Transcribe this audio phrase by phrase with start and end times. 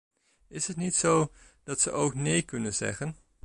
[0.47, 1.31] Is het niet zo
[1.63, 3.15] dat ze ook nee kunnen zeggen?